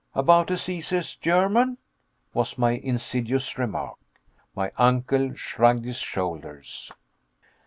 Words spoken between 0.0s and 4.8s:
"About as easy as German?" was my insidious remark. My